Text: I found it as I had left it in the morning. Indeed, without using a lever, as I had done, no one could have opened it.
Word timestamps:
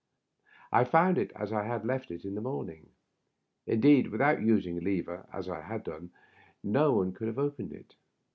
I 0.71 0.83
found 0.83 1.19
it 1.19 1.29
as 1.35 1.53
I 1.53 1.63
had 1.63 1.85
left 1.85 2.09
it 2.09 2.25
in 2.25 2.33
the 2.33 2.41
morning. 2.41 2.89
Indeed, 3.67 4.07
without 4.07 4.41
using 4.41 4.79
a 4.79 4.81
lever, 4.81 5.27
as 5.31 5.47
I 5.47 5.61
had 5.61 5.83
done, 5.83 6.09
no 6.63 6.91
one 6.93 7.13
could 7.13 7.27
have 7.27 7.37
opened 7.37 7.71
it. 7.71 7.93